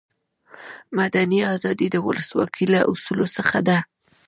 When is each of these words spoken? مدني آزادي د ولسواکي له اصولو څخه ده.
مدني 0.97 1.39
آزادي 1.53 1.87
د 1.91 1.95
ولسواکي 2.07 2.65
له 2.73 2.79
اصولو 2.91 3.25
څخه 3.37 3.57
ده. 3.67 3.77